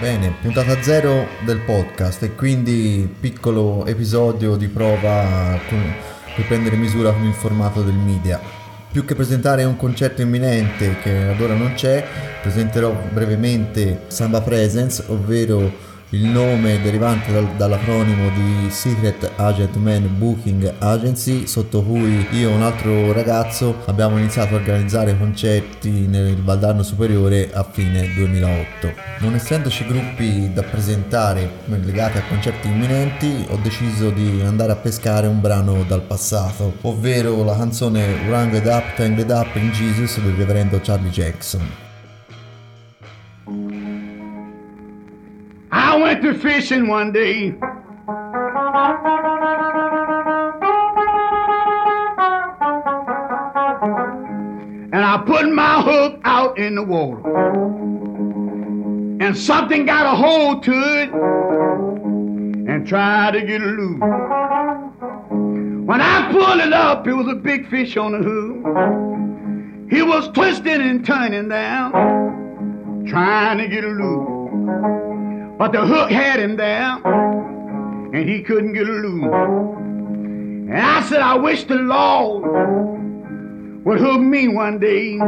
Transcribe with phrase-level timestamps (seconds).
[0.00, 5.94] Bene, puntata zero del podcast e quindi piccolo episodio di prova con,
[6.34, 8.40] per prendere misura con il formato del media.
[8.90, 12.02] Più che presentare un concerto imminente che ad ora non c'è,
[12.40, 15.70] presenterò brevemente Samba Presence, ovvero
[16.10, 22.52] il nome derivante dal, dall'acronimo di Secret Agent Man Booking Agency, sotto cui io e
[22.52, 28.92] un altro ragazzo abbiamo iniziato a organizzare concerti nel Valdarno Superiore a fine 2008.
[29.20, 35.28] Non essendoci gruppi da presentare legati a concerti imminenti, ho deciso di andare a pescare
[35.28, 40.80] un brano dal passato, ovvero la canzone Wrangled Up, Tangled Up in Jesus del reverendo
[40.80, 41.88] Charlie Jackson.
[45.90, 47.46] I went to fishing one day.
[54.92, 57.28] And I put my hook out in the water.
[59.20, 61.10] And something got a hold to it
[62.70, 64.00] and tried to get it loose.
[65.86, 69.90] When I pulled it up, it was a big fish on the hook.
[69.90, 75.19] He was twisting and turning down, trying to get it loose.
[75.60, 79.24] But the hook had him there, and he couldn't get loose.
[79.24, 82.44] And I said, I wish the Lord
[83.84, 85.18] would hook me one day.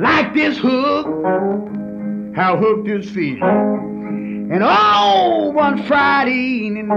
[0.00, 1.06] Like this hook,
[2.36, 3.42] how hooked his feet.
[3.42, 6.88] And oh, one Friday evening,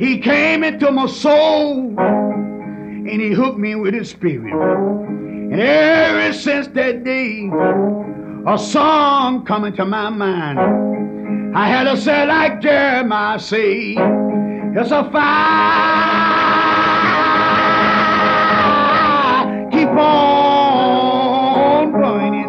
[0.00, 4.52] he came into my soul and he hooked me with his spirit.
[4.52, 7.48] And ever since that day,
[8.48, 10.56] a song coming to my mind.
[11.56, 15.18] I had to say like Jeremiah say, it's a fire,
[19.72, 22.44] keep on burning,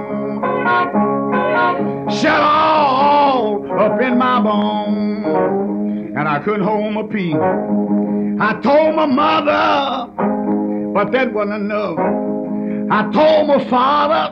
[2.11, 7.33] shut all up in my bones, and I couldn't hold my peace.
[8.39, 10.11] I told my mother,
[10.93, 11.97] but that wasn't enough.
[12.91, 14.31] I told my father,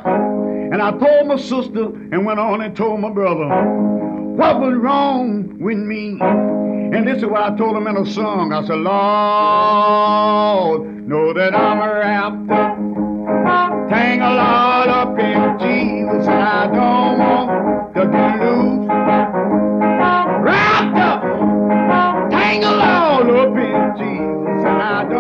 [0.72, 3.48] and I told my sister and went on and told my brother
[4.36, 6.18] what was wrong with me.
[6.20, 8.52] And this is what I told him in a song.
[8.52, 8.88] I said, Lord,
[11.08, 12.78] know that I'm wrapped up,
[13.90, 18.88] tangled all up in Jesus, and I don't want to get loose.
[20.44, 21.22] Wrapped up,
[22.30, 25.15] tangled all up in Jesus, and I don't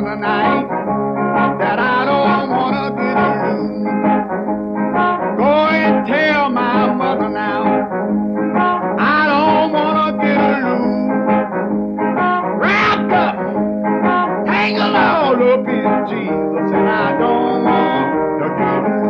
[0.00, 3.16] my mother tonight that I don't wanna get
[3.46, 3.86] loose.
[5.38, 7.64] Go and tell my mother now
[8.98, 10.38] I don't wanna get.
[12.60, 13.36] Wrapped up,
[14.46, 19.07] tangled all up in Jesus, and I don't want to get loose.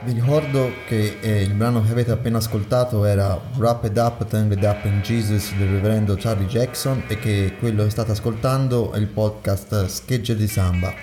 [0.00, 4.84] Vi ricordo che eh, il brano che avete appena ascoltato era Wrapped Up, Tangled Up
[4.84, 9.86] in Jesus del reverendo Charlie Jackson e che quello che state ascoltando è il podcast
[9.86, 10.94] Schegge di Samba.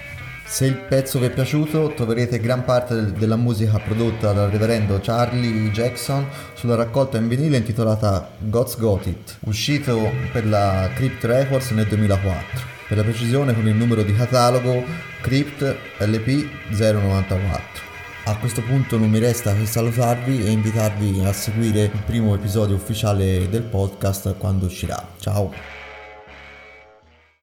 [0.48, 5.00] Se il pezzo vi è piaciuto troverete gran parte del- della musica prodotta dal reverendo
[5.02, 11.72] Charlie Jackson sulla raccolta in vinile intitolata God's Got It, uscito per la Crypt Records
[11.72, 12.74] nel 2004.
[12.88, 14.84] Per la precisione con il numero di catalogo
[15.22, 17.75] Crypt LP 094.
[18.28, 22.76] A questo punto non mi resta che salutarvi e invitarvi a seguire il primo episodio
[22.76, 25.10] ufficiale del podcast quando uscirà.
[25.20, 25.75] Ciao!